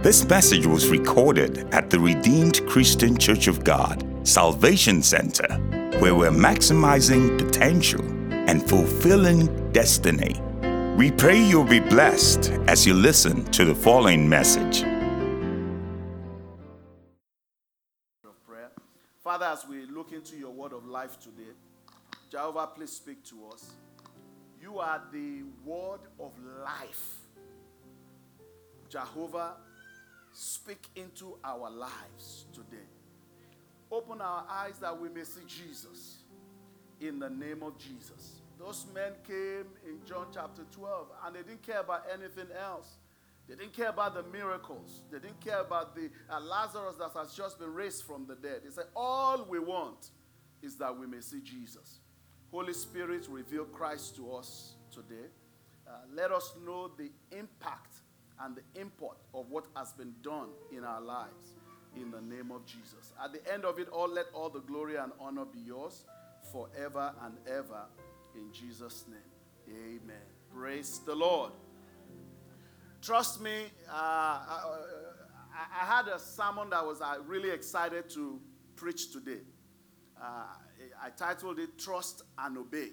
[0.00, 5.48] This message was recorded at the Redeemed Christian Church of God Salvation Center,
[5.98, 10.40] where we're maximizing potential and fulfilling destiny.
[10.96, 14.84] We pray you'll be blessed as you listen to the following message.
[19.24, 21.50] Father, as we look into your word of life today,
[22.30, 23.72] Jehovah, please speak to us.
[24.62, 26.30] You are the word of
[26.64, 27.16] life.
[28.88, 29.56] Jehovah,
[30.32, 32.86] speak into our lives today.
[33.90, 36.18] Open our eyes that we may see Jesus
[37.00, 38.40] in the name of Jesus.
[38.58, 42.96] Those men came in John chapter 12 and they didn't care about anything else.
[43.48, 45.00] They didn't care about the miracles.
[45.10, 48.60] They didn't care about the uh, Lazarus that has just been raised from the dead.
[48.64, 50.10] They said, All we want
[50.60, 52.00] is that we may see Jesus.
[52.50, 55.28] Holy Spirit, reveal Christ to us today.
[55.86, 57.97] Uh, let us know the impact
[58.48, 61.52] and the import of what has been done in our lives
[61.94, 63.12] in the name of Jesus.
[63.22, 66.04] At the end of it all, let all the glory and honor be yours
[66.50, 67.82] forever and ever
[68.34, 69.76] in Jesus' name.
[69.76, 70.16] Amen.
[70.54, 71.52] Praise the Lord.
[73.02, 74.64] Trust me, uh, I,
[75.54, 78.40] I, had a sermon that was uh, really excited to
[78.76, 79.42] preach today.
[80.20, 80.44] Uh,
[81.02, 82.88] I titled it Trust and Obey.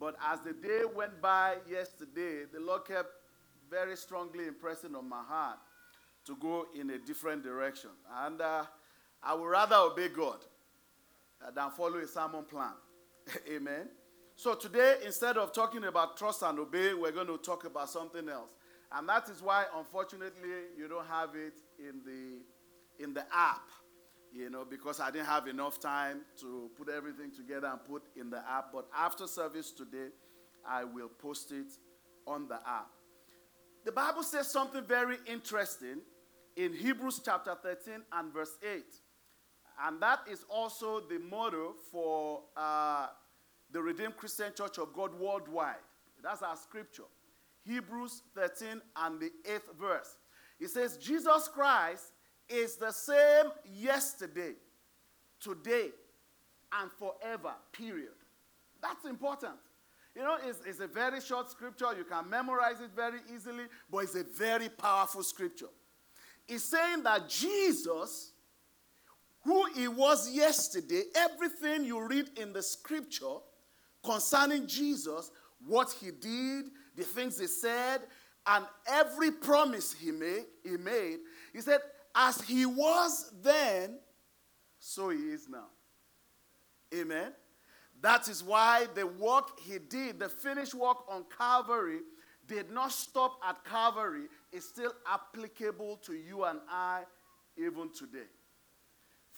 [0.00, 3.10] But as the day went by yesterday, the Lord kept
[3.74, 5.58] very strongly impressing on my heart
[6.24, 7.90] to go in a different direction.
[8.22, 8.64] And uh,
[9.20, 10.38] I would rather obey God
[11.52, 12.74] than follow a sermon plan.
[13.52, 13.88] Amen.
[14.36, 18.28] So today, instead of talking about trust and obey, we're going to talk about something
[18.28, 18.50] else.
[18.92, 23.68] And that is why, unfortunately, you don't have it in the, in the app,
[24.32, 28.30] you know, because I didn't have enough time to put everything together and put in
[28.30, 28.66] the app.
[28.72, 30.10] But after service today,
[30.64, 31.72] I will post it
[32.24, 32.93] on the app.
[33.84, 36.00] The Bible says something very interesting
[36.56, 38.82] in Hebrews chapter 13 and verse 8.
[39.86, 43.08] And that is also the motto for uh,
[43.70, 45.76] the Redeemed Christian Church of God worldwide.
[46.22, 47.02] That's our scripture.
[47.66, 50.16] Hebrews 13 and the 8th verse.
[50.60, 52.12] It says, Jesus Christ
[52.48, 54.52] is the same yesterday,
[55.40, 55.88] today,
[56.80, 58.14] and forever, period.
[58.80, 59.54] That's important.
[60.14, 61.86] You know, it's, it's a very short scripture.
[61.96, 65.66] You can memorize it very easily, but it's a very powerful scripture.
[66.48, 68.32] It's saying that Jesus,
[69.42, 73.38] who he was yesterday, everything you read in the scripture
[74.04, 75.30] concerning Jesus,
[75.66, 78.02] what he did, the things he said,
[78.46, 81.18] and every promise he made, he made,
[81.52, 81.80] he said,
[82.14, 83.98] as he was then,
[84.78, 85.66] so he is now.
[86.94, 87.32] Amen.
[88.04, 92.00] That is why the work he did, the finished work on Calvary,
[92.46, 94.26] did not stop at Calvary.
[94.52, 97.04] is still applicable to you and I
[97.56, 98.28] even today.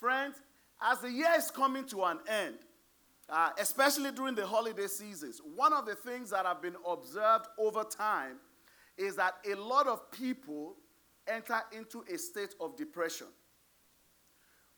[0.00, 0.34] Friends,
[0.82, 2.56] as the year is coming to an end,
[3.28, 7.84] uh, especially during the holiday seasons, one of the things that have been observed over
[7.84, 8.38] time
[8.98, 10.74] is that a lot of people
[11.28, 13.28] enter into a state of depression.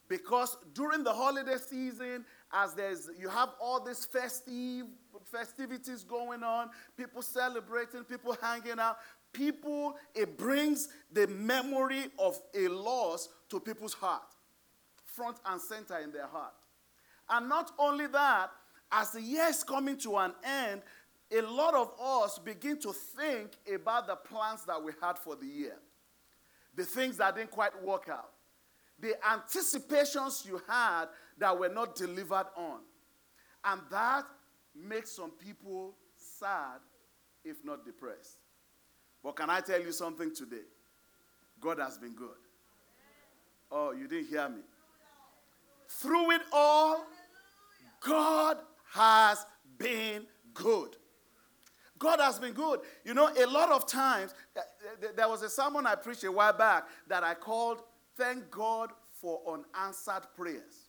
[0.09, 4.87] Because during the holiday season, as there's you have all these festive
[5.25, 8.99] festivities going on, people celebrating, people hanging out,
[9.33, 14.35] people it brings the memory of a loss to people's heart,
[15.05, 16.55] front and center in their heart.
[17.29, 18.51] And not only that,
[18.91, 20.81] as the year's coming to an end,
[21.31, 25.47] a lot of us begin to think about the plans that we had for the
[25.47, 25.77] year,
[26.75, 28.31] the things that didn't quite work out,
[28.99, 31.07] the anticipations you had
[31.39, 32.81] that were not delivered on.
[33.65, 34.25] And that
[34.75, 36.81] makes some people sad,
[37.45, 38.39] if not depressed.
[39.23, 40.67] But can I tell you something today?
[41.61, 42.29] God has been good.
[43.71, 44.63] Oh, you didn't hear me.
[45.89, 47.05] Through it all,
[48.01, 48.59] God
[48.93, 49.45] has
[49.77, 50.97] been good.
[51.99, 52.81] God has been good.
[53.05, 54.61] You know, a lot of times, eh,
[55.03, 57.83] eh, there was a sermon I preached a while back that I called
[58.17, 58.91] Thank God
[59.21, 60.88] for Unanswered Prayers.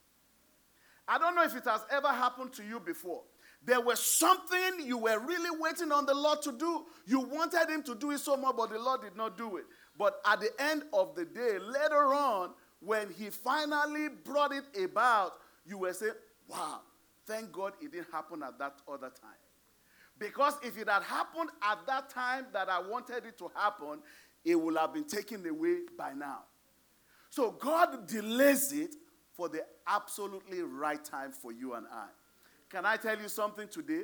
[1.10, 3.24] I don't know if it has ever happened to you before.
[3.66, 6.86] There was something you were really waiting on the Lord to do.
[7.06, 9.66] You wanted Him to do it so much, but the Lord did not do it.
[9.98, 15.34] But at the end of the day, later on, when He finally brought it about,
[15.66, 16.14] you were saying,
[16.48, 16.82] Wow,
[17.26, 19.32] thank God it didn't happen at that other time.
[20.20, 24.00] Because if it had happened at that time that I wanted it to happen,
[24.46, 26.44] it would have been taken away by now.
[27.30, 28.96] So God delays it
[29.34, 32.08] for the absolutely right time for you and I.
[32.70, 34.04] Can I tell you something today?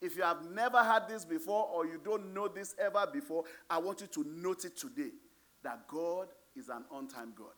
[0.00, 3.78] If you have never had this before or you don't know this ever before, I
[3.78, 5.10] want you to note it today
[5.62, 7.54] that God is an on time God.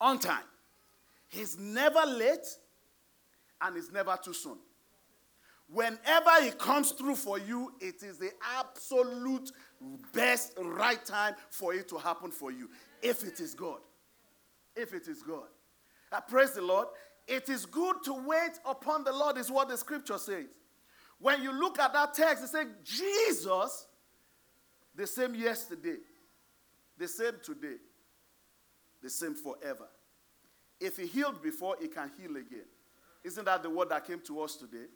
[0.00, 0.44] On time.
[1.28, 2.46] He's never late
[3.60, 4.58] and he's never too soon.
[5.70, 9.52] Whenever He comes through for you, it is the absolute
[10.14, 12.70] best right time for it to happen for you.
[13.02, 13.80] If it is God.
[14.78, 15.48] If it is God.
[16.12, 16.86] I praise the Lord.
[17.26, 20.46] It is good to wait upon the Lord, is what the scripture says.
[21.18, 23.86] When you look at that text, it says, Jesus,
[24.94, 25.96] the same yesterday,
[26.96, 27.76] the same today,
[29.02, 29.88] the same forever.
[30.80, 32.66] If he healed before, he can heal again.
[33.24, 34.86] Isn't that the word that came to us today?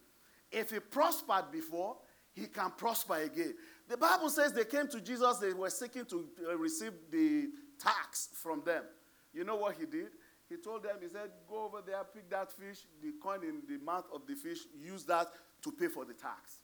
[0.51, 1.97] If he prospered before,
[2.35, 3.55] he can prosper again.
[3.89, 7.49] The Bible says they came to Jesus, they were seeking to uh, receive the
[7.79, 8.85] tax from them.
[9.33, 10.09] You know what he did?
[10.49, 13.83] He told them, he said, Go over there, pick that fish, the coin in the
[13.83, 15.29] mouth of the fish, use that
[15.63, 16.59] to pay for the tax.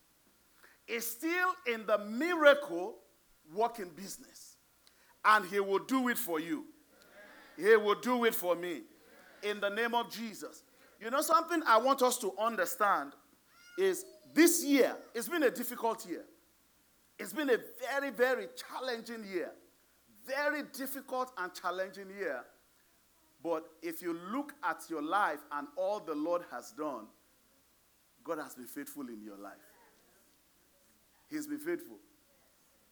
[0.86, 2.96] It's still in the miracle
[3.54, 4.56] working business.
[5.24, 6.64] And he will do it for you.
[7.56, 8.82] He will do it for me.
[9.42, 10.62] In the name of Jesus.
[11.00, 13.12] You know something I want us to understand
[13.78, 14.04] is
[14.34, 16.24] this year, it's been a difficult year.
[17.18, 17.58] It's been a
[17.90, 19.50] very, very challenging year.
[20.26, 22.44] Very difficult and challenging year.
[23.42, 27.06] But if you look at your life and all the Lord has done,
[28.24, 29.54] God has been faithful in your life.
[31.30, 31.96] He's been faithful.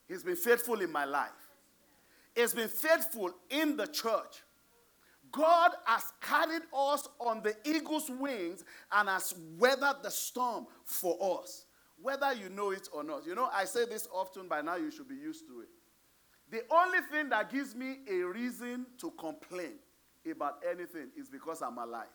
[0.09, 1.31] He's been faithful in my life.
[2.35, 4.43] He's been faithful in the church.
[5.33, 11.67] God has carried us on the eagle's wings and has weathered the storm for us,
[12.01, 13.27] whether you know it or not.
[13.27, 15.69] You know, I say this often, by now you should be used to it.
[16.51, 19.79] The only thing that gives me a reason to complain
[20.31, 22.06] about anything is because I'm alive.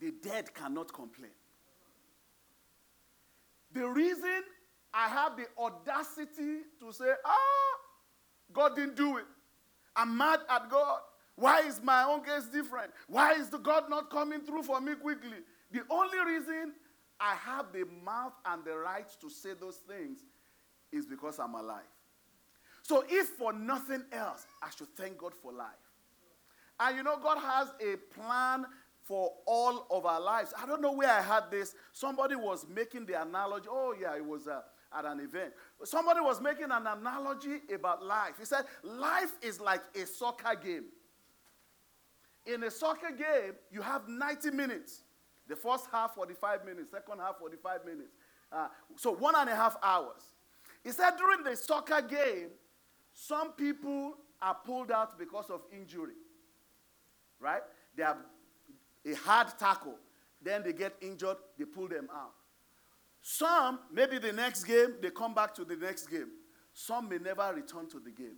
[0.00, 1.30] The dead cannot complain.
[3.72, 4.42] The reason
[4.92, 7.76] I have the audacity to say, ah,
[8.52, 9.24] God didn't do it.
[9.96, 11.00] I'm mad at God.
[11.36, 12.92] Why is my own case different?
[13.08, 15.38] Why is the God not coming through for me quickly?
[15.72, 16.72] The only reason
[17.18, 20.20] I have the mouth and the right to say those things
[20.92, 21.82] is because I'm alive.
[22.84, 25.68] So, if for nothing else, I should thank God for life.
[26.78, 28.66] And you know, God has a plan
[29.02, 30.52] for all of our lives.
[30.60, 31.74] I don't know where I had this.
[31.92, 33.68] Somebody was making the analogy.
[33.70, 34.60] Oh, yeah, it was uh,
[34.96, 35.54] at an event.
[35.84, 38.34] Somebody was making an analogy about life.
[38.38, 40.84] He said, Life is like a soccer game.
[42.44, 45.04] In a soccer game, you have 90 minutes.
[45.48, 46.90] The first half, 45 minutes.
[46.90, 48.12] Second half, 45 minutes.
[48.52, 50.34] Uh, so one and a half hours.
[50.82, 52.48] He said during the soccer game,
[53.14, 56.14] some people are pulled out because of injury.
[57.40, 57.62] Right?
[57.96, 58.18] They have
[59.06, 59.96] a hard tackle.
[60.42, 62.34] Then they get injured, they pull them out.
[63.22, 66.28] Some, maybe the next game, they come back to the next game.
[66.74, 68.36] Some may never return to the game.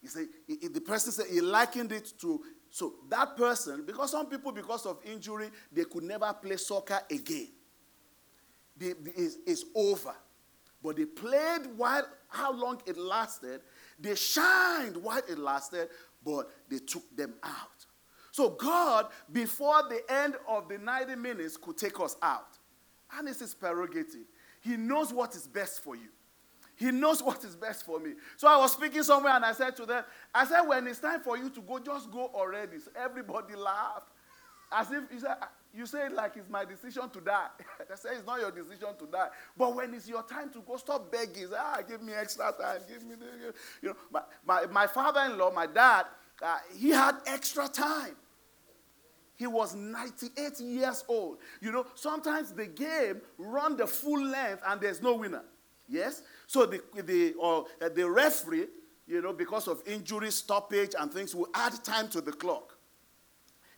[0.00, 4.50] He said, the person said he likened it to, so that person, because some people,
[4.50, 7.48] because of injury, they could never play soccer again.
[8.80, 10.14] it's, it's over.
[10.82, 13.60] But they played while, how long it lasted.
[13.98, 15.88] They shined while it lasted,
[16.24, 17.86] but they took them out.
[18.32, 22.58] So God, before the end of the 90 minutes, could take us out.
[23.12, 24.26] And it's his prerogative.
[24.62, 26.08] He knows what is best for you.
[26.76, 28.12] He knows what is best for me.
[28.36, 31.20] So I was speaking somewhere and I said to them, I said, when it's time
[31.20, 32.78] for you to go, just go already.
[32.78, 34.08] So everybody laughed.
[34.72, 35.28] As if he say,
[35.72, 37.46] you say like it's my decision to die.
[37.92, 39.28] I say it's not your decision to die.
[39.56, 41.48] But when it's your time to go, stop begging.
[41.56, 42.80] Ah, give me extra time.
[42.88, 43.96] Give me the, you know.
[44.10, 46.06] My, my, my father-in-law, my dad,
[46.42, 48.16] uh, he had extra time.
[49.36, 51.38] He was 98 years old.
[51.62, 55.44] You know, sometimes the game run the full length and there's no winner.
[55.88, 56.22] Yes?
[56.46, 58.66] So the, the, or, uh, the referee,
[59.06, 62.76] you know, because of injury, stoppage, and things, will add time to the clock.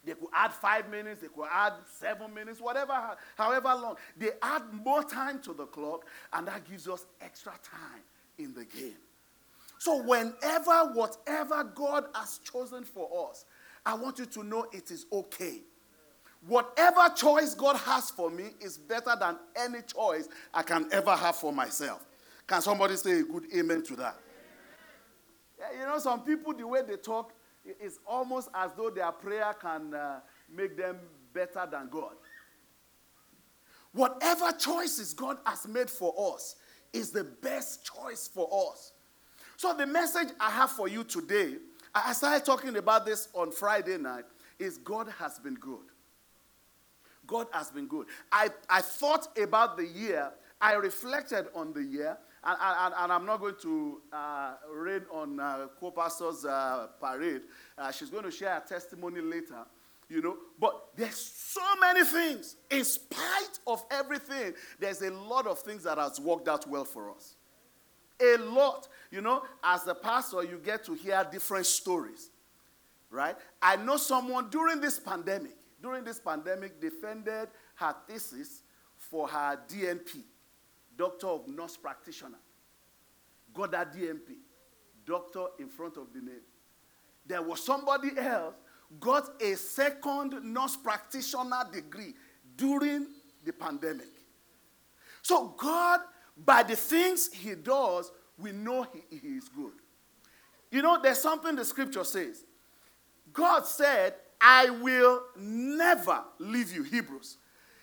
[0.05, 3.97] They could add five minutes, they could add seven minutes, whatever, however long.
[4.17, 8.03] They add more time to the clock, and that gives us extra time
[8.39, 8.97] in the game.
[9.79, 13.45] So, whenever, whatever God has chosen for us,
[13.85, 15.61] I want you to know it is okay.
[16.47, 21.37] Whatever choice God has for me is better than any choice I can ever have
[21.37, 22.05] for myself.
[22.47, 24.17] Can somebody say a good amen to that?
[25.59, 27.33] Yeah, you know, some people, the way they talk,
[27.81, 30.21] is almost as though their prayer can uh,
[30.54, 30.99] make them
[31.33, 32.14] better than God.
[33.92, 36.57] Whatever choices God has made for us
[36.92, 38.92] is the best choice for us.
[39.57, 41.57] So, the message I have for you today
[41.95, 44.25] I started talking about this on Friday night.
[44.59, 45.90] Is God has been good.
[47.26, 48.07] God has been good.
[48.31, 53.25] I, I thought about the year, I reflected on the year, and, and, and I'm
[53.25, 57.43] not going to uh, rain on uh, co-pastor's uh, parade.
[57.79, 59.65] Uh, she's going to share her testimony later,
[60.09, 60.37] you know.
[60.59, 62.57] But there's so many things.
[62.71, 67.13] In spite of everything, there's a lot of things that has worked out well for
[67.13, 67.37] us.
[68.21, 68.89] A lot.
[69.11, 72.31] You know, as a pastor, you get to hear different stories,
[73.11, 73.37] right?
[73.61, 78.63] I know someone during this pandemic, during this pandemic, defended her thesis
[78.99, 80.23] for her DNP
[80.97, 82.39] doctor of nurse practitioner.
[83.71, 84.37] That DNP,
[85.07, 86.41] doctor in front of the name.
[87.27, 88.55] There was somebody else
[88.99, 92.15] got a second nurse practitioner degree
[92.57, 93.07] during
[93.45, 94.09] the pandemic.
[95.23, 96.01] So God,
[96.37, 99.73] by the things He does, we know He, he is good.
[100.71, 102.45] You know, there's something the scripture says.
[103.33, 106.83] God said, I will never leave you.
[106.83, 107.37] Hebrews.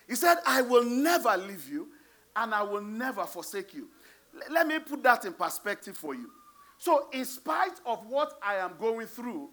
[0.08, 1.88] He said, I will never leave you
[2.36, 3.88] and I will never forsake you.
[4.34, 6.30] L- let me put that in perspective for you.
[6.78, 9.50] So, in spite of what I am going through,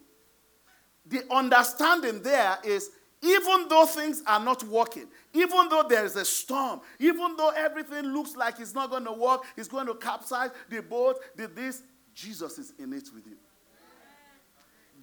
[1.05, 2.89] the understanding there is
[3.21, 8.05] even though things are not working, even though there is a storm, even though everything
[8.05, 11.81] looks like it's not going to work, it's going to capsize the boat, the this,
[12.13, 13.37] Jesus is in it with you.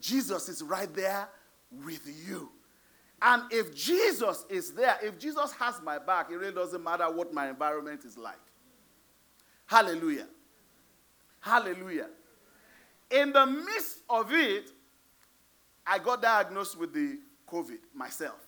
[0.01, 1.29] Jesus is right there
[1.85, 2.51] with you.
[3.27, 7.33] And if Jesus is there, if Jesus has my back, it really doesn't matter what
[7.33, 8.37] my environment is like.
[9.65, 10.27] Hallelujah.
[11.41, 12.09] Hallelujah.
[13.11, 14.71] In the midst of it,
[15.87, 18.47] I got diagnosed with the COVID myself.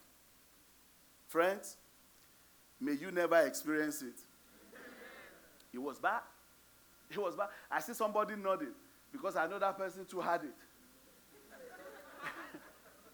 [1.26, 1.78] Friends,
[2.78, 4.20] may you never experience it.
[5.72, 6.20] It was bad.
[7.10, 7.48] It was bad.
[7.70, 8.74] I see somebody nodding
[9.10, 10.54] because I know that person too had it.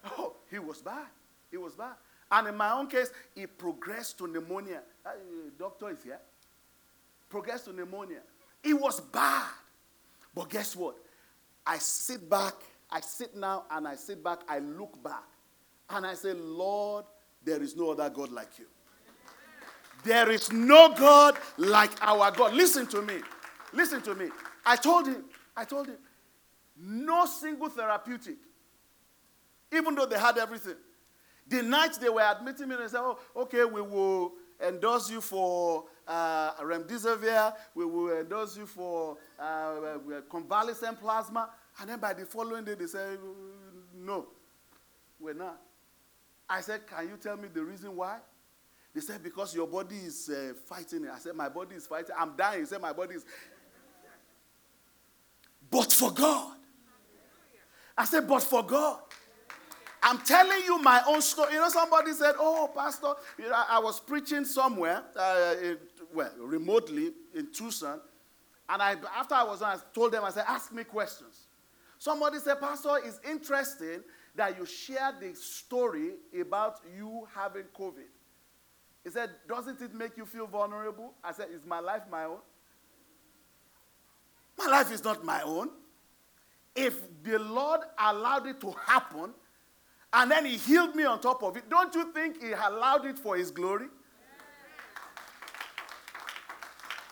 [0.19, 1.07] oh, he was bad.
[1.53, 1.95] It was bad.
[2.31, 4.81] And in my own case, it progressed to pneumonia.
[5.05, 5.11] Uh,
[5.59, 6.19] doctor is here.
[7.29, 8.21] Progressed to pneumonia.
[8.65, 9.51] It was bad.
[10.35, 10.97] But guess what?
[11.67, 12.55] I sit back,
[12.91, 15.25] I sit now and I sit back, I look back,
[15.91, 17.05] and I say, Lord,
[17.45, 18.67] there is no other God like you.
[20.05, 22.55] There is no God like our God.
[22.55, 23.15] Listen to me.
[23.73, 24.29] Listen to me.
[24.65, 25.25] I told him,
[25.57, 25.99] I told him,
[26.77, 28.37] no single therapeutic,
[29.73, 30.75] even though they had everything,
[31.49, 34.33] the night they were admitting me, they said, oh, okay, we will
[34.65, 41.51] endorse you for uh, remdesivir, we will endorse you for uh, uh, convalescent plasma.
[41.81, 43.19] And then by the following day, they said,
[43.95, 44.27] no,
[45.19, 45.61] we're not.
[46.49, 48.19] I said, can you tell me the reason why?
[48.95, 51.11] They said, because your body is uh, fighting it.
[51.15, 52.15] I said, my body is fighting.
[52.19, 52.61] I'm dying.
[52.61, 53.25] He said, my body is.
[55.71, 56.57] But for God.
[57.97, 59.01] I said, but for God.
[60.03, 61.55] I'm telling you my own story.
[61.55, 65.79] You know, somebody said, "Oh, Pastor, you know, I was preaching somewhere, uh, in,
[66.13, 68.01] well, remotely in Tucson,
[68.69, 71.47] and I, after I was on, I told them, I said, ask me questions.
[71.99, 74.03] Somebody said, Pastor, it's interesting
[74.35, 78.09] that you share the story about you having COVID.
[79.05, 81.13] He said, doesn't it make you feel vulnerable?
[81.23, 82.39] I said, is my life my own?
[84.57, 85.71] My life is not my own.
[86.75, 89.35] If the Lord allowed it to happen,
[90.13, 91.69] and then he healed me on top of it.
[91.71, 93.87] Don't you think he allowed it for his glory?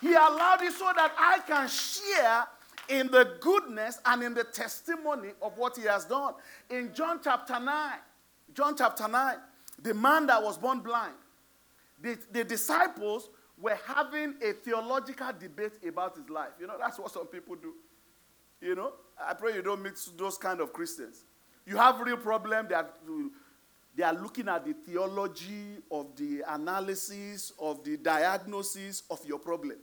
[0.01, 2.47] He allowed it so that I can share
[2.89, 6.35] in the goodness and in the testimony of what he has done.
[6.71, 7.93] In John chapter 9,
[8.55, 9.37] John chapter 9,
[9.83, 11.15] the man that was born blind,
[12.01, 13.31] the, the disciples
[13.61, 16.51] were having a theological debate about his life.
[16.59, 17.75] You know, that's what some people do.
[18.61, 18.93] You know,
[19.23, 21.25] I pray you don't meet those kind of Christians.
[21.67, 22.67] You have real problem.
[22.69, 22.91] They are,
[23.97, 29.77] they are looking at the theology of the analysis of the diagnosis of your problem.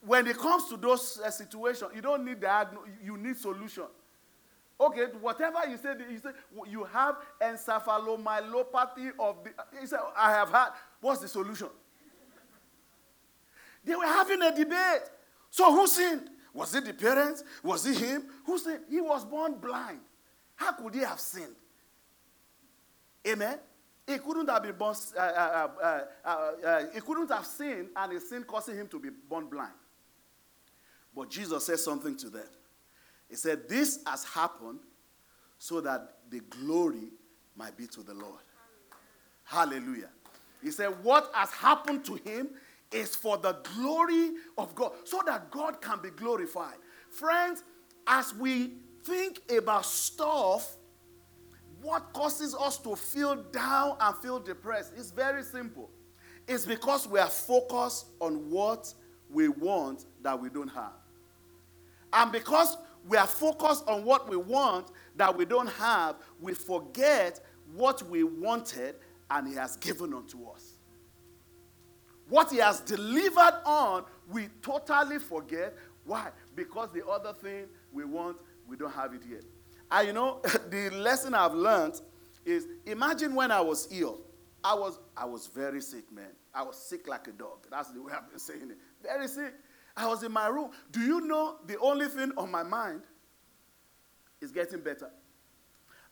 [0.00, 3.84] When it comes to those uh, situations, you don't need diagnosis, you need solution.
[4.80, 6.30] Okay, whatever you say, you say
[6.70, 9.50] you have encephalomyelopathy of the.
[9.80, 10.68] He said, I have had.
[11.00, 11.68] What's the solution?
[13.84, 15.10] They were having a debate.
[15.50, 16.30] So who sinned?
[16.52, 17.42] Was it the parents?
[17.62, 18.24] Was it him?
[18.44, 18.84] Who sinned?
[18.88, 20.00] He was born blind.
[20.58, 21.54] How could he have sinned?
[23.26, 23.58] Amen.
[24.06, 24.96] He couldn't have been born.
[25.16, 26.28] Uh uh uh, uh,
[26.66, 29.72] uh, he couldn't have sinned, and his sin causing him to be born blind.
[31.14, 32.48] But Jesus said something to them.
[33.28, 34.80] He said, "This has happened
[35.58, 37.12] so that the glory
[37.54, 38.42] might be to the Lord."
[39.44, 40.10] Hallelujah.
[40.60, 42.48] He said, "What has happened to him
[42.90, 46.78] is for the glory of God, so that God can be glorified."
[47.10, 47.62] Friends,
[48.08, 50.76] as we think about stuff,
[51.80, 55.90] what causes us to feel down and feel depressed It's very simple.
[56.46, 58.92] It's because we are focused on what
[59.30, 60.92] we want that we don't have.
[62.12, 67.40] And because we are focused on what we want that we don't have, we forget
[67.74, 68.96] what we wanted
[69.30, 70.74] and He has given unto us.
[72.28, 75.76] What He has delivered on, we totally forget.
[76.04, 76.30] Why?
[76.56, 78.38] Because the other thing we want,
[78.68, 79.42] we don't have it yet.
[79.90, 82.00] And you know, the lesson I've learned
[82.44, 84.20] is imagine when I was ill.
[84.62, 86.30] I was, I was very sick, man.
[86.54, 87.66] I was sick like a dog.
[87.70, 88.78] That's the way I've been saying it.
[89.02, 89.54] Very sick.
[89.96, 90.70] I was in my room.
[90.90, 93.02] Do you know the only thing on my mind
[94.40, 95.10] is getting better?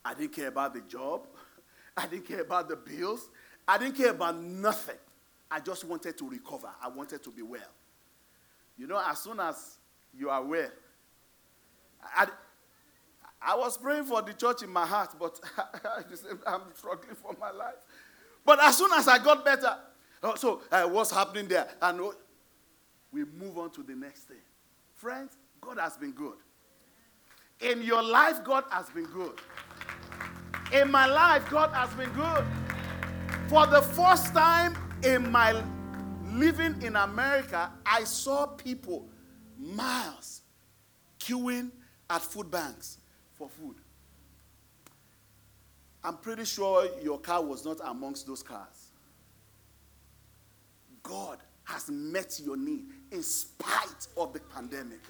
[0.05, 1.27] I didn't care about the job.
[1.97, 3.29] I didn't care about the bills.
[3.67, 4.97] I didn't care about nothing.
[5.51, 6.69] I just wanted to recover.
[6.83, 7.61] I wanted to be well.
[8.77, 9.79] You know, as soon as
[10.17, 10.71] you are well,
[12.03, 12.29] I,
[13.47, 15.39] I was praying for the church in my heart, but
[16.47, 17.77] I'm struggling for my life.
[18.45, 19.77] But as soon as I got better,
[20.25, 21.69] oh, so uh, what's happening there?
[21.81, 22.01] And
[23.13, 24.43] we move on to the next thing.
[24.95, 26.35] Friends, God has been good.
[27.61, 29.39] In your life, God has been good.
[30.73, 32.45] In my life, God has been good.
[33.49, 35.63] For the first time in my
[36.33, 39.09] living in America, I saw people
[39.57, 40.43] miles
[41.21, 41.71] queuing
[42.11, 42.99] at food banks
[43.37, 43.77] for food.
[46.03, 48.93] I'm pretty sure your car was not amongst those cars.
[51.03, 55.01] God has met your need in spite of the pandemic.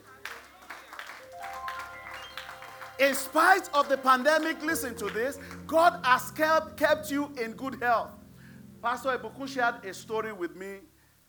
[2.99, 7.83] In spite of the pandemic, listen to this God has kept, kept you in good
[7.83, 8.12] health.
[8.83, 10.76] Pastor Ebukun shared a story with me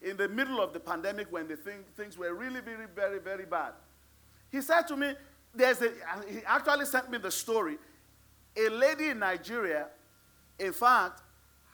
[0.02, 3.46] in the middle of the pandemic when the thing, things were really, very, very, very
[3.46, 3.74] bad.
[4.50, 5.14] He said to me,
[5.58, 7.78] there's a, uh, he actually sent me the story.
[8.56, 9.88] A lady in Nigeria,
[10.60, 11.22] in fact,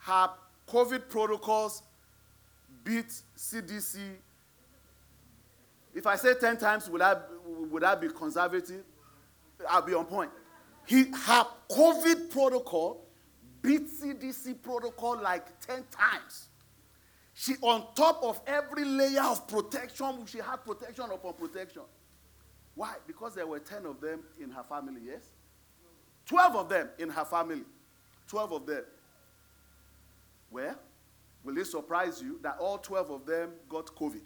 [0.00, 0.30] her
[0.68, 1.82] COVID protocols
[2.82, 3.98] beat CDC.
[5.94, 8.84] If I say 10 times, would I, would I be conservative?
[9.68, 10.30] I'll be on point.
[10.86, 13.06] He, her COVID protocol
[13.62, 16.48] beat CDC protocol like 10 times.
[17.32, 21.82] She, on top of every layer of protection, she had protection upon protection.
[22.74, 22.94] Why?
[23.06, 25.22] Because there were 10 of them in her family, yes?
[26.26, 27.62] 12 of them in her family.
[28.28, 28.84] 12 of them.
[30.50, 30.76] Where?
[31.44, 34.22] Will it surprise you that all 12 of them got COVID?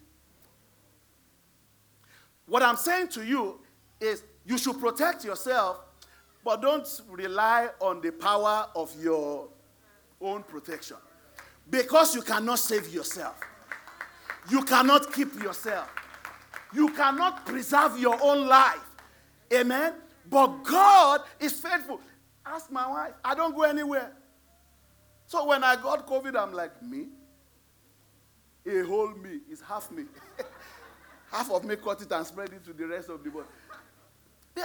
[2.46, 3.60] What I'm saying to you
[4.00, 5.80] is you should protect yourself,
[6.44, 9.48] but don't rely on the power of your
[10.20, 10.96] own protection.
[11.68, 13.38] Because you cannot save yourself,
[14.50, 15.90] you cannot keep yourself.
[16.72, 18.84] You cannot preserve your own life.
[19.52, 19.94] Amen.
[20.28, 22.00] But God is faithful.
[22.44, 23.12] Ask my wife.
[23.24, 24.12] I don't go anywhere.
[25.26, 27.06] So when I got COVID, I'm like, me?
[28.66, 30.04] A whole me is half me.
[31.32, 33.46] half of me cut it and spread it to the rest of the body.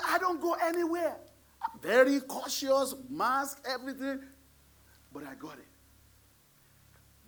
[0.10, 1.16] I don't go anywhere.
[1.82, 4.22] Very cautious, mask, everything.
[5.13, 5.68] But I got it.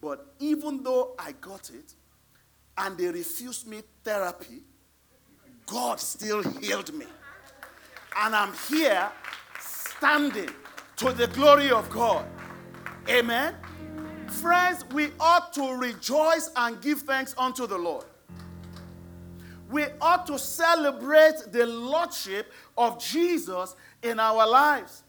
[0.01, 1.93] But even though I got it,
[2.77, 4.61] and they refused me therapy,
[5.65, 7.07] God still healed me.
[8.17, 9.09] And I'm here
[9.59, 10.49] standing
[10.97, 12.25] to the glory of God.
[13.09, 13.55] Amen.
[14.27, 18.05] Friends, we ought to rejoice and give thanks unto the Lord.
[19.69, 25.03] We ought to celebrate the Lordship of Jesus in our lives.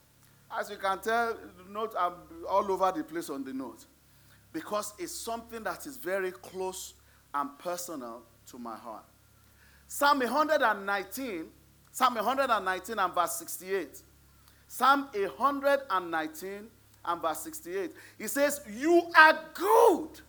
[0.51, 1.37] As you can tell,
[1.69, 3.85] note I'm um, all over the place on the note
[4.53, 6.95] because it's something that is very close
[7.35, 9.05] and personal to my heart.
[9.89, 11.47] Psalm 119,
[11.93, 14.03] Psalm 119 and verse 68.
[14.69, 16.51] Psalm 119
[17.05, 17.93] and verse 68.
[18.19, 20.21] He says, You are good.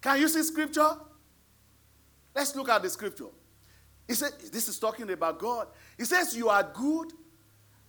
[0.00, 0.90] Can you see scripture?
[2.34, 3.26] Let's look at the scripture.
[4.06, 5.68] He said, This is talking about God.
[5.96, 7.12] He says, You are good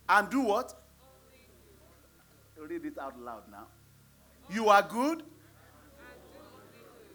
[0.08, 0.74] and do what?
[2.58, 3.66] Read it out loud now.
[4.50, 5.22] You are good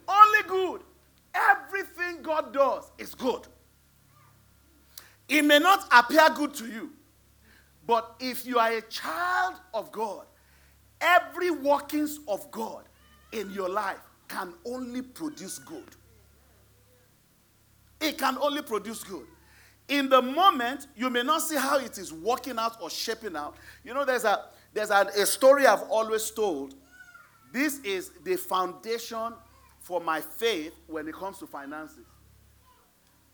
[0.08, 0.82] only good.
[1.36, 3.48] Everything God does is good.
[5.28, 6.92] It may not appear good to you,
[7.86, 10.26] but if you are a child of God,
[11.02, 12.84] every workings of God
[13.32, 15.84] in your life can only produce good.
[18.00, 19.26] It can only produce good.
[19.88, 23.56] In the moment, you may not see how it is working out or shaping out.
[23.84, 26.76] You know, there's a there's a, a story I've always told.
[27.54, 29.34] This is the foundation
[29.86, 32.08] for my faith when it comes to finances.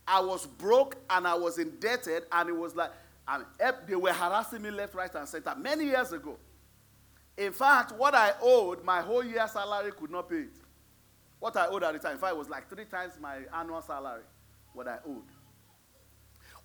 [0.05, 2.91] I was broke and I was indebted, and it was like
[3.37, 3.45] mean,
[3.87, 6.37] they were harassing me left, right, and center many years ago.
[7.37, 10.57] In fact, what I owed, my whole year salary could not pay it.
[11.39, 13.81] What I owed at the time, in fact, it was like three times my annual
[13.81, 14.23] salary,
[14.73, 15.23] what I owed.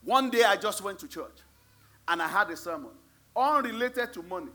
[0.02, 1.38] One day I just went to church
[2.08, 2.90] and I had a sermon
[3.36, 4.50] unrelated to money.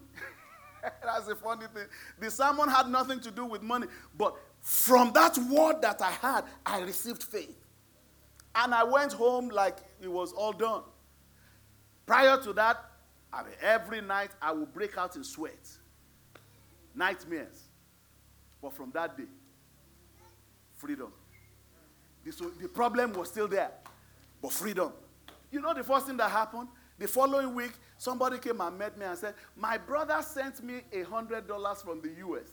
[1.03, 1.85] That's a funny thing.
[2.19, 6.43] The sermon had nothing to do with money, but from that word that I had,
[6.65, 7.57] I received faith.
[8.53, 10.83] And I went home like it was all done.
[12.05, 12.77] Prior to that,
[13.33, 15.69] I mean, every night I would break out in sweat,
[16.93, 17.69] nightmares.
[18.61, 19.23] But from that day,
[20.75, 21.11] freedom.
[22.23, 23.71] The, so the problem was still there,
[24.41, 24.91] but freedom.
[25.51, 26.67] You know the first thing that happened?
[26.99, 31.03] The following week, somebody came and met me and said, My brother sent me a
[31.03, 32.47] $100 from the US.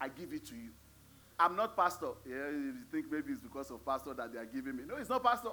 [0.00, 0.70] I give it to you.
[1.38, 2.10] I'm not pastor.
[2.26, 4.84] Yeah, you think maybe it's because of pastor that they are giving me.
[4.86, 5.50] No, it's not pastor.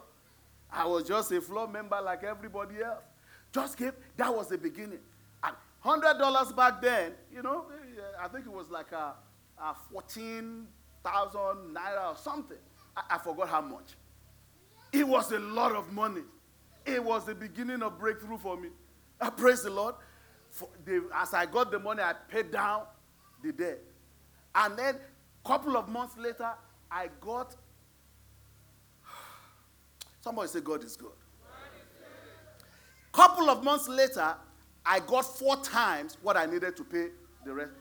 [0.72, 3.04] I was just a floor member like everybody else.
[3.52, 5.00] Just gave, that was the beginning.
[5.44, 7.66] And $100 back then, you know,
[8.22, 9.14] I think it was like uh,
[9.60, 12.58] uh, a, a 14,000 naira or something.
[12.96, 13.96] I, I forgot how much.
[14.92, 16.22] It was a lot of money.
[16.86, 18.70] It was the beginning of breakthrough for me.
[19.20, 19.96] I praise the Lord.
[20.86, 22.84] The, as I got the money, I paid down
[23.44, 23.80] the debt.
[24.56, 24.96] And then
[25.46, 26.52] couple of months later,
[26.92, 27.56] I got.
[30.22, 31.12] Somebody say, God is good.
[33.12, 34.36] Couple of months later,
[34.86, 37.08] I got four times what I needed to pay
[37.46, 37.72] the rest.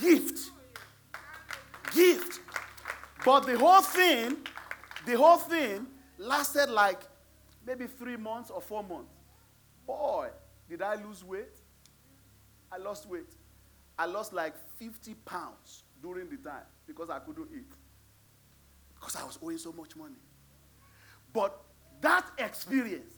[0.00, 0.50] Gift.
[1.94, 2.40] Gift.
[3.24, 4.36] But the whole thing,
[5.06, 5.86] the whole thing
[6.18, 7.00] lasted like
[7.66, 9.12] maybe three months or four months.
[9.86, 10.28] Boy,
[10.68, 11.56] did I lose weight?
[12.70, 13.34] I lost weight.
[13.98, 17.66] I lost like 50 pounds during the time because I couldn't eat.
[18.94, 20.14] Because I was owing so much money.
[21.32, 21.58] But
[22.00, 23.12] that experience,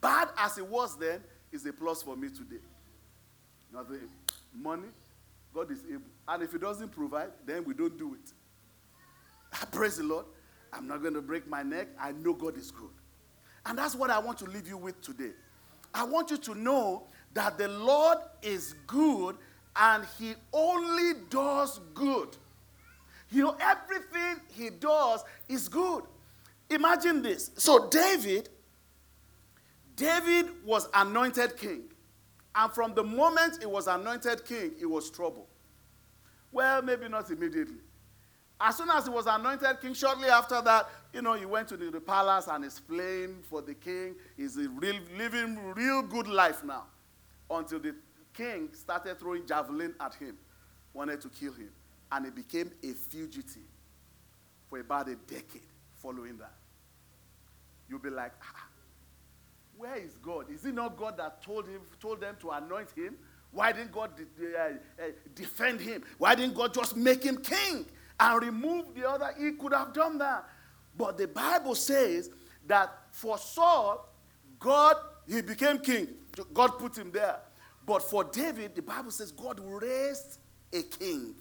[0.00, 1.20] bad as it was then,
[1.52, 2.62] is a plus for me today.
[3.72, 4.08] Nothing.
[4.54, 4.88] Money,
[5.54, 6.02] God is able.
[6.28, 8.32] And if He doesn't provide, then we don't do it.
[9.52, 10.26] I praise the Lord.
[10.72, 11.88] I'm not going to break my neck.
[11.98, 12.90] I know God is good.
[13.66, 15.32] And that's what I want to leave you with today.
[15.92, 19.36] I want you to know that the Lord is good
[19.76, 22.36] and He only does good.
[23.30, 26.04] You know, everything He does is good.
[26.68, 27.50] Imagine this.
[27.56, 28.48] So, David,
[29.96, 31.82] David was anointed king.
[32.54, 35.46] And from the moment he was anointed king, it was trouble.
[36.50, 37.78] Well, maybe not immediately.
[38.60, 41.76] As soon as he was anointed king, shortly after that, you know, he went to
[41.76, 44.16] the, the palace and is playing for the king.
[44.36, 46.84] He's real, living real good life now.
[47.50, 47.94] Until the
[48.34, 50.36] king started throwing javelin at him,
[50.92, 51.70] wanted to kill him.
[52.12, 53.62] And he became a fugitive
[54.68, 55.62] for about a decade
[55.94, 56.54] following that.
[57.88, 58.66] You'll be like, ah,
[59.76, 60.50] where is God?
[60.50, 63.16] Is it not God that told him, told them to anoint him?
[63.52, 66.04] Why didn't God de- uh, uh, defend him?
[66.18, 67.86] Why didn't God just make him king?
[68.20, 70.44] and remove the other, he could have done that.
[70.96, 72.30] But the Bible says
[72.66, 74.06] that for Saul,
[74.58, 76.08] God, he became king.
[76.52, 77.36] God put him there.
[77.86, 80.38] But for David, the Bible says God raised
[80.72, 81.34] a king.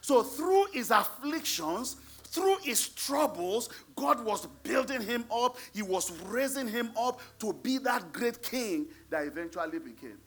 [0.00, 5.56] So through his afflictions, through his troubles, God was building him up.
[5.72, 10.18] He was raising him up to be that great king that eventually became.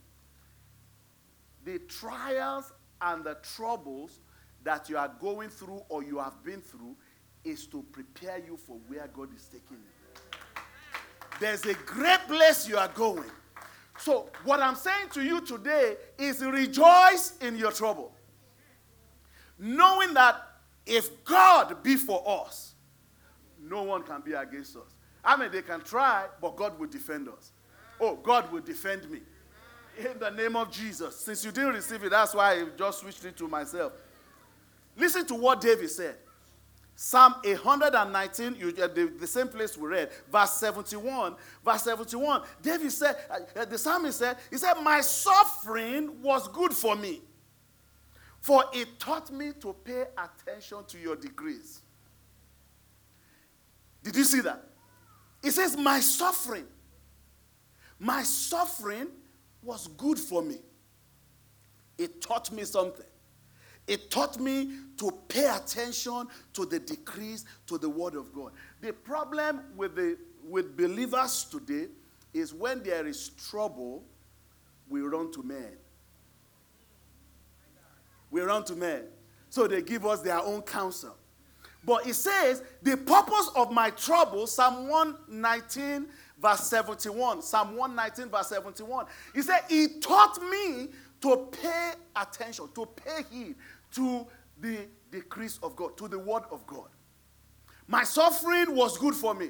[1.64, 4.20] The trials and the troubles
[4.64, 6.96] that you are going through or you have been through
[7.44, 10.62] is to prepare you for where God is taking you.
[11.40, 13.30] There's a great place you are going.
[14.02, 18.12] So, what I'm saying to you today is rejoice in your trouble.
[19.60, 20.42] Knowing that
[20.88, 22.74] if God be for us,
[23.62, 24.96] no one can be against us.
[25.24, 27.52] I mean, they can try, but God will defend us.
[28.00, 29.20] Oh, God will defend me.
[30.00, 31.20] In the name of Jesus.
[31.20, 33.94] Since you didn't receive it, that's why I just switched it to myself.
[34.98, 36.16] Listen to what David said.
[37.04, 41.36] Psalm 119, you, uh, the, the, same place we read, verse 71.
[41.66, 46.96] Verse 71, David said, uh, the psalmist said, he said, My suffering was good for
[46.96, 47.24] me,
[48.40, 51.82] for it taught me to pay attention to your decrees.
[54.04, 54.64] Did you see that?
[55.42, 56.68] He says, My suffering,
[57.98, 59.08] my suffering
[59.64, 60.60] was good for me.
[61.98, 63.06] It taught me something.
[63.88, 68.52] It taught me to pay attention to the decrees, to the word of God.
[68.82, 70.18] The problem with, the,
[70.48, 71.88] with believers today
[72.34, 74.04] is when there is trouble,
[74.90, 75.74] we run to men.
[78.30, 79.04] We run to men.
[79.50, 81.18] So they give us their own counsel.
[81.84, 86.08] But it says, the purpose of my trouble, Psalm 119,
[86.40, 87.42] verse 71.
[87.42, 89.08] Psalm 119, verse 71.
[89.34, 90.90] He said, He taught me
[91.22, 93.56] to pay attention, to pay heed
[93.94, 94.26] to
[94.60, 96.90] the decrees of God, to the word of God.
[97.88, 99.50] My suffering was good for me.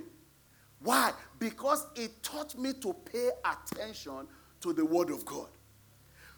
[0.79, 1.12] Why?
[1.38, 4.27] Because it taught me to pay attention
[4.62, 5.47] to the word of God.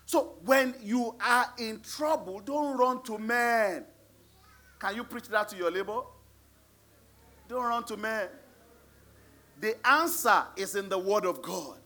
[0.05, 3.85] So when you are in trouble, don't run to men.
[4.79, 6.01] Can you preach that to your neighbor?
[7.47, 8.27] Don't run to men.
[9.61, 11.77] The answer is in the word of God.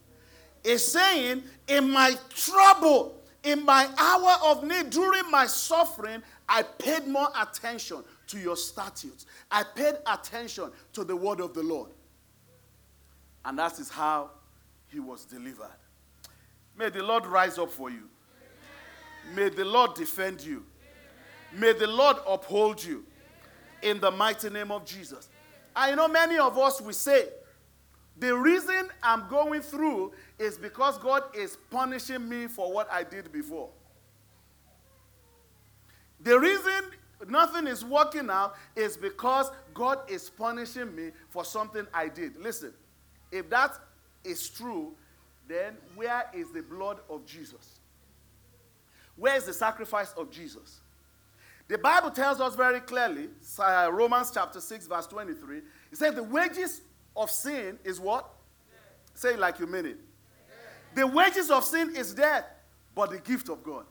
[0.64, 3.17] It's saying, in my trouble,
[3.48, 9.26] in my hour of need, during my suffering, I paid more attention to your statutes.
[9.50, 11.92] I paid attention to the word of the Lord.
[13.46, 14.32] And that is how
[14.88, 15.72] he was delivered.
[16.78, 18.10] May the Lord rise up for you.
[19.34, 20.66] May the Lord defend you.
[21.54, 23.06] May the Lord uphold you
[23.82, 25.30] in the mighty name of Jesus.
[25.74, 27.30] I know many of us will say,
[28.20, 33.32] the reason I'm going through is because God is punishing me for what I did
[33.32, 33.70] before.
[36.22, 36.92] The reason
[37.28, 42.38] nothing is working out is because God is punishing me for something I did.
[42.42, 42.74] Listen,
[43.32, 43.78] if that
[44.24, 44.94] is true,
[45.48, 47.80] then where is the blood of Jesus?
[49.16, 50.82] Where is the sacrifice of Jesus?
[51.68, 56.24] The Bible tells us very clearly, uh, Romans chapter 6, verse 23, it says the
[56.24, 56.82] wages
[57.18, 58.30] of sin is what?
[59.14, 59.98] Say it like you mean it.
[60.94, 62.46] The wages of sin is death,
[62.96, 63.86] but the gift of God.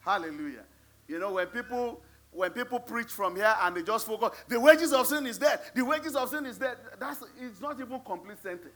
[0.00, 0.64] Hallelujah.
[1.08, 2.00] You know, when people
[2.32, 5.70] when people preach from here and they just focus, the wages of sin is death.
[5.74, 6.76] The wages of sin is death.
[7.00, 8.74] That's it's not even complete sentence.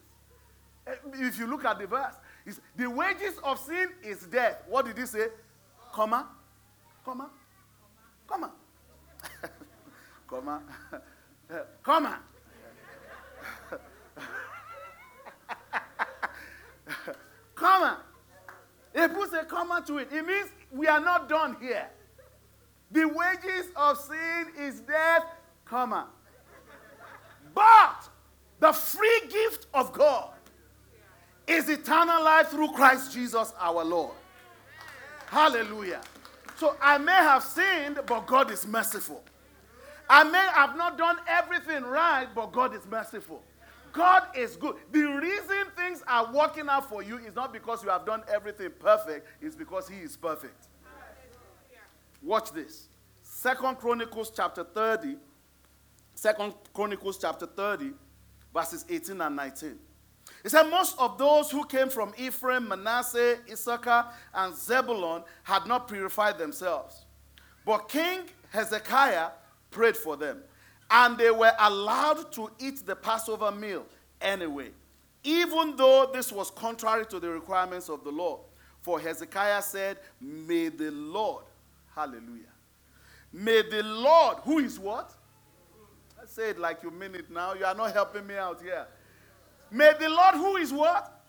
[0.87, 2.15] Eh, if you look at the verse,
[2.47, 4.63] it's, the wages of sin is death.
[4.69, 5.27] What did he say?
[5.93, 6.27] Comma,
[7.05, 7.31] comma,
[8.27, 8.51] comma,
[10.27, 10.63] comma,
[11.83, 12.19] comma.
[17.55, 17.98] comma.
[18.94, 20.09] He puts a comma to it.
[20.12, 21.88] It means we are not done here.
[22.90, 25.24] The wages of sin is death,
[25.64, 26.09] comma.
[27.55, 28.09] But
[28.59, 30.31] the free gift of God
[31.46, 34.14] is eternal life through Christ Jesus our Lord.
[35.26, 36.00] Hallelujah.
[36.57, 39.22] So I may have sinned, but God is merciful.
[40.09, 43.42] I may have not done everything right, but God is merciful.
[43.92, 44.76] God is good.
[44.92, 48.70] The reason things are working out for you is not because you have done everything
[48.79, 50.68] perfect, it's because He is perfect.
[52.22, 52.88] Watch this.
[53.22, 55.16] Second Chronicles chapter 30.
[56.14, 57.92] Second Chronicles chapter 30,
[58.53, 59.79] verses 18 and 19.
[60.44, 65.88] It said, Most of those who came from Ephraim, Manasseh, Issachar, and Zebulun had not
[65.88, 67.07] purified themselves.
[67.64, 69.31] But King Hezekiah
[69.70, 70.42] prayed for them,
[70.90, 73.87] and they were allowed to eat the Passover meal
[74.20, 74.70] anyway,
[75.22, 78.40] even though this was contrary to the requirements of the law.
[78.81, 81.44] For Hezekiah said, May the Lord,
[81.94, 82.53] hallelujah,
[83.33, 85.14] may the Lord, who is what?
[86.20, 87.55] I say it like you mean it now.
[87.55, 88.87] You are not helping me out here.
[89.70, 91.20] May the Lord who is what?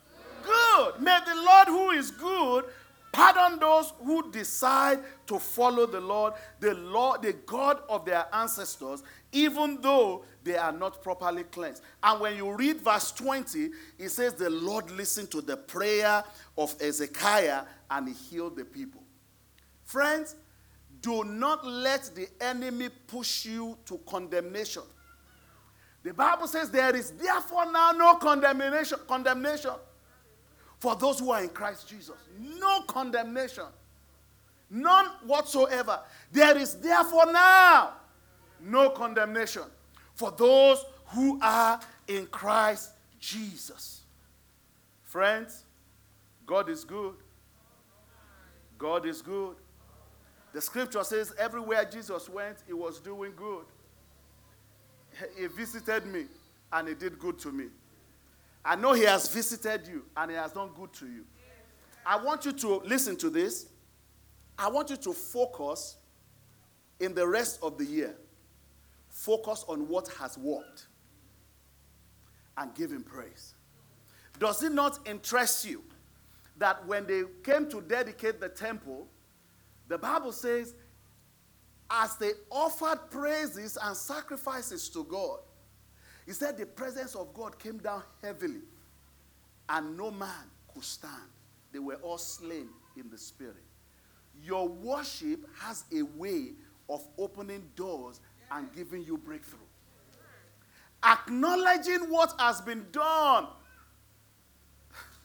[0.44, 1.02] Good.
[1.02, 2.66] May the Lord who is good
[3.12, 9.04] pardon those who decide to follow the Lord, the Lord, the God of their ancestors,
[9.32, 11.84] even though they are not properly cleansed.
[12.02, 13.70] And when you read verse 20,
[14.00, 16.24] it says, The Lord listened to the prayer
[16.58, 19.04] of Ezekiah and he healed the people.
[19.86, 20.36] Friends,
[21.02, 24.84] do not let the enemy push you to condemnation.
[26.04, 29.72] The Bible says there is therefore now no condemnation, condemnation
[30.82, 32.16] for those who are in Christ Jesus.
[32.40, 33.66] No condemnation.
[34.68, 36.00] None whatsoever.
[36.32, 37.94] There is therefore now
[38.60, 39.62] no condemnation
[40.16, 44.02] for those who are in Christ Jesus.
[45.04, 45.66] Friends,
[46.48, 47.14] God is good.
[48.80, 49.58] God is good.
[50.52, 53.66] The scripture says everywhere Jesus went, he was doing good.
[55.38, 56.26] He visited me
[56.74, 57.66] and he did good to me.
[58.64, 61.26] I know he has visited you and he has done good to you.
[62.06, 63.68] I want you to listen to this.
[64.58, 65.98] I want you to focus
[67.00, 68.16] in the rest of the year.
[69.10, 70.88] Focus on what has worked
[72.58, 73.56] and give him praise.
[74.40, 75.84] Does it not interest you
[76.58, 79.08] that when they came to dedicate the temple,
[79.88, 80.76] the Bible says
[81.90, 85.40] as they offered praises and sacrifices to God,
[86.26, 88.62] he said the presence of God came down heavily,
[89.70, 91.14] and no man could stand.
[91.72, 93.56] They were all slain in the spirit.
[94.44, 96.52] Your worship has a way
[96.90, 98.20] of opening doors
[98.52, 99.60] and giving you breakthrough.
[101.04, 103.48] Acknowledging what has been done.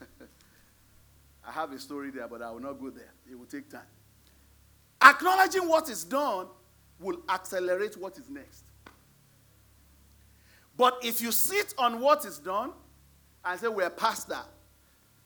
[1.46, 3.12] I have a story there, but I will not go there.
[3.30, 3.82] It will take time.
[5.02, 6.46] Acknowledging what is done
[6.98, 8.64] will accelerate what is next.
[10.76, 12.72] But if you sit on what is done
[13.44, 14.46] and say, We're past that,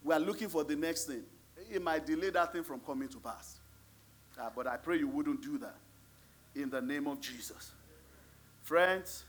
[0.03, 1.23] we are looking for the next thing,
[1.71, 3.59] it might delay that thing from coming to pass.
[4.41, 5.77] Uh, but I pray you wouldn't do that
[6.55, 7.73] in the name of Jesus.
[8.63, 9.25] Friends,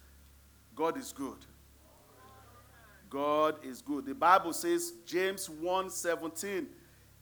[0.75, 1.38] God is good.
[3.10, 4.05] God is good.
[4.05, 6.67] The Bible says, James 1 17,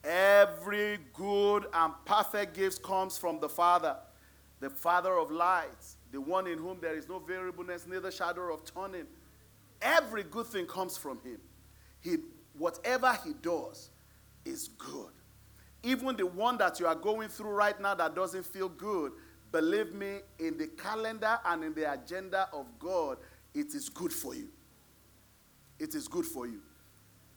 [0.03, 3.95] every good and perfect gift comes from the Father,
[4.59, 8.63] the Father of lights, the one in whom there is no variableness, neither shadow of
[8.65, 9.05] turning.
[9.81, 11.39] Every good thing comes from him.
[12.01, 12.17] He,
[12.57, 13.89] whatever he does
[14.45, 15.11] is good.
[15.83, 19.13] Even the one that you are going through right now that doesn't feel good,
[19.51, 23.17] believe me, in the calendar and in the agenda of God,
[23.53, 24.49] it is good for you.
[25.79, 26.59] It is good for you.